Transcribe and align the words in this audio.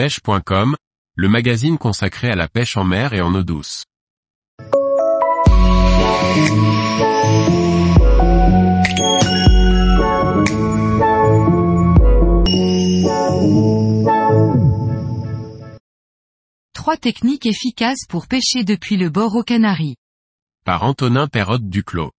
pêche.com, 0.00 0.76
le 1.14 1.28
magazine 1.28 1.76
consacré 1.76 2.30
à 2.30 2.34
la 2.34 2.48
pêche 2.48 2.78
en 2.78 2.84
mer 2.84 3.12
et 3.12 3.20
en 3.20 3.34
eau 3.34 3.42
douce. 3.42 3.84
Trois 16.72 16.96
techniques 16.96 17.44
efficaces 17.44 18.06
pour 18.08 18.26
pêcher 18.26 18.64
depuis 18.64 18.96
le 18.96 19.10
bord 19.10 19.36
aux 19.36 19.42
Canaries. 19.42 19.96
Par 20.64 20.82
Antonin 20.84 21.26
Perrotte 21.26 21.68
Duclos. 21.68 22.12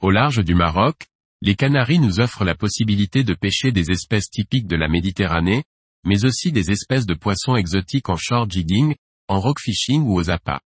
Au 0.00 0.10
large 0.10 0.42
du 0.42 0.54
Maroc, 0.54 1.08
les 1.42 1.54
Canaries 1.54 1.98
nous 1.98 2.20
offrent 2.20 2.46
la 2.46 2.54
possibilité 2.54 3.24
de 3.24 3.34
pêcher 3.34 3.72
des 3.72 3.90
espèces 3.90 4.30
typiques 4.30 4.66
de 4.66 4.76
la 4.76 4.88
Méditerranée, 4.88 5.64
mais 6.04 6.24
aussi 6.24 6.52
des 6.52 6.70
espèces 6.70 7.06
de 7.06 7.14
poissons 7.14 7.56
exotiques 7.56 8.08
en 8.08 8.16
short 8.16 8.50
jigging, 8.50 8.94
en 9.28 9.40
rock 9.40 9.58
fishing 9.60 10.02
ou 10.02 10.18
aux 10.18 10.30
appâts. 10.30 10.60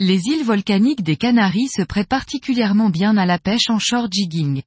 Les 0.00 0.20
îles 0.26 0.44
volcaniques 0.44 1.02
des 1.02 1.16
Canaries 1.16 1.68
se 1.68 1.82
prêtent 1.82 2.08
particulièrement 2.08 2.90
bien 2.90 3.16
à 3.16 3.26
la 3.26 3.38
pêche 3.38 3.70
en 3.70 3.78
short 3.78 4.12
jigging. 4.12 4.62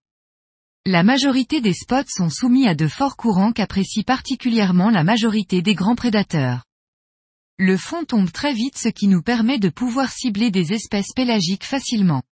La 0.86 1.04
majorité 1.04 1.60
des 1.60 1.74
spots 1.74 2.08
sont 2.08 2.30
soumis 2.30 2.66
à 2.66 2.74
de 2.74 2.88
forts 2.88 3.18
courants 3.18 3.52
qu'apprécie 3.52 4.04
particulièrement 4.04 4.90
la 4.90 5.04
majorité 5.04 5.62
des 5.62 5.76
grands 5.76 5.96
prédateurs. 5.96 6.64
Le 7.60 7.76
fond 7.76 8.06
tombe 8.06 8.32
très 8.32 8.54
vite 8.54 8.78
ce 8.78 8.88
qui 8.88 9.08
nous 9.08 9.22
permet 9.22 9.60
de 9.60 9.70
pouvoir 9.70 10.12
cibler 10.12 10.50
des 10.50 10.74
espèces 10.74 11.12
pélagiques 11.14 11.66
facilement. 11.66 12.24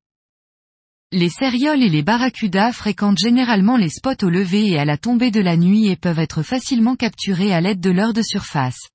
Les 1.17 1.29
cérioles 1.29 1.85
et 1.85 1.89
les 1.89 2.03
barracudas 2.03 2.73
fréquentent 2.73 3.21
généralement 3.21 3.77
les 3.77 3.89
spots 3.89 4.25
au 4.25 4.31
lever 4.31 4.71
et 4.71 4.81
à 4.81 4.85
la 4.85 4.99
tombée 4.99 5.31
de 5.31 5.39
la 5.39 5.57
nuit 5.57 5.87
et 5.87 5.95
peuvent 5.95 6.19
être 6.19 6.43
facilement 6.43 6.97
capturés 6.97 7.55
à 7.55 7.61
l'aide 7.61 7.79
de 7.79 7.91
l'heure 7.91 8.13
de 8.13 8.21
surface. 8.21 8.89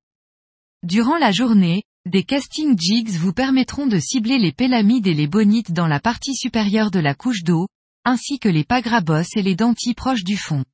Durant 0.84 1.18
la 1.18 1.32
journée, 1.32 1.84
des 2.06 2.24
casting 2.24 2.78
jigs 2.78 3.12
vous 3.12 3.32
permettront 3.32 3.88
de 3.88 4.00
cibler 4.00 4.38
les 4.38 4.52
pélamides 4.52 5.08
et 5.08 5.14
les 5.14 5.28
bonites 5.28 5.72
dans 5.72 5.88
la 5.88 6.02
partie 6.02 6.36
supérieure 6.36 6.92
de 6.92 7.00
la 7.00 7.16
couche 7.16 7.44
d'eau, 7.44 7.70
ainsi 8.04 8.38
que 8.38 8.50
les 8.50 8.66
pagrabos 8.66 9.24
et 9.38 9.42
les 9.42 9.56
dentis 9.56 9.94
proches 9.94 10.26
du 10.26 10.36
fond. 10.36 10.66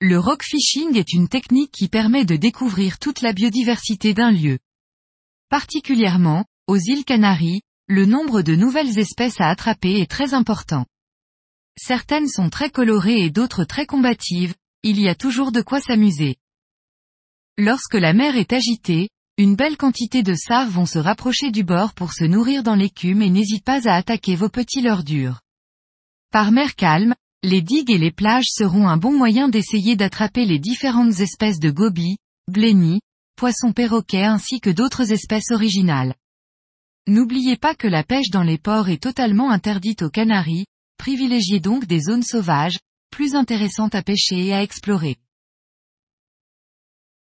Le 0.00 0.18
rock 0.18 0.42
fishing 0.42 0.96
est 0.96 1.12
une 1.12 1.28
technique 1.28 1.72
qui 1.72 1.88
permet 1.88 2.24
de 2.24 2.36
découvrir 2.36 2.98
toute 2.98 3.20
la 3.20 3.34
biodiversité 3.34 4.14
d'un 4.14 4.30
lieu. 4.30 4.58
Particulièrement, 5.50 6.46
aux 6.66 6.78
îles 6.78 7.04
Canaries, 7.04 7.60
le 7.90 8.04
nombre 8.04 8.42
de 8.42 8.54
nouvelles 8.54 8.98
espèces 8.98 9.40
à 9.40 9.48
attraper 9.48 9.98
est 9.98 10.10
très 10.10 10.34
important. 10.34 10.84
Certaines 11.78 12.28
sont 12.28 12.50
très 12.50 12.68
colorées 12.68 13.22
et 13.22 13.30
d'autres 13.30 13.64
très 13.64 13.86
combatives, 13.86 14.54
il 14.82 15.00
y 15.00 15.08
a 15.08 15.14
toujours 15.14 15.52
de 15.52 15.62
quoi 15.62 15.80
s'amuser. 15.80 16.36
Lorsque 17.56 17.94
la 17.94 18.12
mer 18.12 18.36
est 18.36 18.52
agitée, 18.52 19.08
une 19.38 19.56
belle 19.56 19.78
quantité 19.78 20.22
de 20.22 20.34
sards 20.34 20.68
vont 20.68 20.84
se 20.84 20.98
rapprocher 20.98 21.50
du 21.50 21.64
bord 21.64 21.94
pour 21.94 22.12
se 22.12 22.24
nourrir 22.24 22.62
dans 22.62 22.74
l'écume 22.74 23.22
et 23.22 23.30
n'hésitent 23.30 23.64
pas 23.64 23.88
à 23.88 23.94
attaquer 23.94 24.36
vos 24.36 24.50
petits 24.50 24.82
durs. 25.02 25.40
Par 26.30 26.52
mer 26.52 26.74
calme, 26.74 27.14
les 27.42 27.62
digues 27.62 27.90
et 27.90 27.98
les 27.98 28.12
plages 28.12 28.48
seront 28.50 28.86
un 28.86 28.98
bon 28.98 29.16
moyen 29.16 29.48
d'essayer 29.48 29.96
d'attraper 29.96 30.44
les 30.44 30.58
différentes 30.58 31.20
espèces 31.20 31.58
de 31.58 31.70
gobies, 31.70 32.18
blennies, 32.48 33.00
poissons 33.34 33.72
perroquets 33.72 34.24
ainsi 34.24 34.60
que 34.60 34.70
d'autres 34.70 35.10
espèces 35.10 35.52
originales. 35.52 36.14
N'oubliez 37.08 37.56
pas 37.56 37.74
que 37.74 37.88
la 37.88 38.04
pêche 38.04 38.28
dans 38.28 38.42
les 38.42 38.58
ports 38.58 38.90
est 38.90 39.02
totalement 39.02 39.50
interdite 39.50 40.02
aux 40.02 40.10
Canaries, 40.10 40.66
privilégiez 40.98 41.58
donc 41.58 41.86
des 41.86 42.00
zones 42.00 42.22
sauvages, 42.22 42.76
plus 43.10 43.34
intéressantes 43.34 43.94
à 43.94 44.02
pêcher 44.02 44.44
et 44.44 44.52
à 44.52 44.62
explorer. 44.62 45.16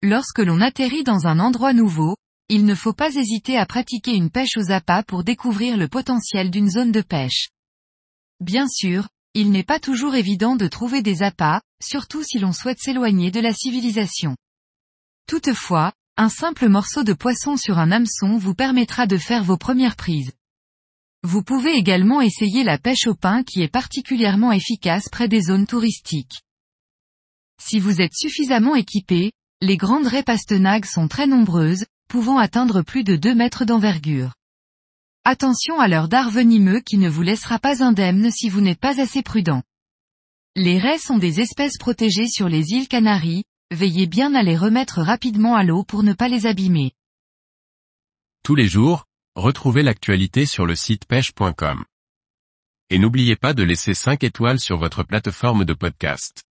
Lorsque 0.02 0.40
l'on 0.40 0.60
atterrit 0.60 1.04
dans 1.04 1.28
un 1.28 1.38
endroit 1.38 1.72
nouveau, 1.72 2.16
il 2.48 2.64
ne 2.64 2.74
faut 2.74 2.92
pas 2.92 3.14
hésiter 3.14 3.56
à 3.58 3.64
pratiquer 3.64 4.12
une 4.12 4.30
pêche 4.30 4.56
aux 4.56 4.72
appâts 4.72 5.04
pour 5.04 5.22
découvrir 5.22 5.76
le 5.76 5.86
potentiel 5.86 6.50
d'une 6.50 6.68
zone 6.68 6.90
de 6.90 7.02
pêche. 7.02 7.50
Bien 8.40 8.66
sûr, 8.66 9.08
il 9.34 9.52
n'est 9.52 9.62
pas 9.62 9.78
toujours 9.78 10.16
évident 10.16 10.56
de 10.56 10.66
trouver 10.66 11.00
des 11.00 11.22
appâts, 11.22 11.62
surtout 11.80 12.24
si 12.24 12.40
l'on 12.40 12.52
souhaite 12.52 12.80
s'éloigner 12.80 13.30
de 13.30 13.38
la 13.38 13.52
civilisation. 13.52 14.34
Toutefois, 15.28 15.92
un 16.16 16.28
simple 16.28 16.68
morceau 16.68 17.02
de 17.02 17.12
poisson 17.12 17.56
sur 17.56 17.78
un 17.78 17.90
hameçon 17.90 18.36
vous 18.36 18.54
permettra 18.54 19.06
de 19.06 19.16
faire 19.16 19.42
vos 19.42 19.56
premières 19.56 19.96
prises. 19.96 20.32
Vous 21.22 21.42
pouvez 21.42 21.72
également 21.72 22.20
essayer 22.20 22.64
la 22.64 22.78
pêche 22.78 23.06
au 23.06 23.14
pain 23.14 23.42
qui 23.42 23.62
est 23.62 23.68
particulièrement 23.68 24.52
efficace 24.52 25.08
près 25.10 25.28
des 25.28 25.42
zones 25.42 25.66
touristiques. 25.66 26.40
Si 27.60 27.78
vous 27.78 28.00
êtes 28.00 28.14
suffisamment 28.14 28.74
équipé, 28.74 29.32
les 29.60 29.76
grandes 29.76 30.06
raies 30.06 30.22
pastenagues 30.22 30.86
sont 30.86 31.08
très 31.08 31.26
nombreuses, 31.26 31.84
pouvant 32.08 32.38
atteindre 32.38 32.82
plus 32.82 33.04
de 33.04 33.16
2 33.16 33.34
mètres 33.34 33.66
d'envergure. 33.66 34.32
Attention 35.24 35.78
à 35.78 35.86
leur 35.86 36.08
dard 36.08 36.30
venimeux 36.30 36.80
qui 36.80 36.96
ne 36.96 37.10
vous 37.10 37.22
laissera 37.22 37.58
pas 37.58 37.84
indemne 37.84 38.30
si 38.30 38.48
vous 38.48 38.62
n'êtes 38.62 38.80
pas 38.80 39.00
assez 39.00 39.22
prudent. 39.22 39.62
Les 40.56 40.78
raies 40.78 40.98
sont 40.98 41.18
des 41.18 41.40
espèces 41.40 41.76
protégées 41.76 42.28
sur 42.28 42.48
les 42.48 42.72
îles 42.72 42.88
Canaries, 42.88 43.44
veillez 43.70 44.06
bien 44.06 44.34
à 44.34 44.42
les 44.42 44.56
remettre 44.56 45.00
rapidement 45.00 45.54
à 45.54 45.64
l'eau 45.64 45.84
pour 45.84 46.02
ne 46.02 46.12
pas 46.12 46.28
les 46.28 46.46
abîmer. 46.46 46.92
Tous 48.42 48.54
les 48.54 48.68
jours, 48.68 49.06
retrouvez 49.36 49.82
l'actualité 49.82 50.46
sur 50.46 50.66
le 50.66 50.74
site 50.74 51.04
pêche.com. 51.06 51.84
Et 52.90 52.98
n'oubliez 52.98 53.36
pas 53.36 53.54
de 53.54 53.62
laisser 53.62 53.94
5 53.94 54.24
étoiles 54.24 54.58
sur 54.58 54.76
votre 54.76 55.04
plateforme 55.04 55.64
de 55.64 55.74
podcast. 55.74 56.42